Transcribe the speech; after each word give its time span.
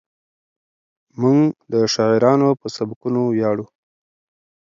موږ 1.21 1.41
د 1.71 1.73
شاعرانو 1.93 2.49
په 2.61 2.67
سبکونو 2.75 3.21
ویاړو. 3.35 3.65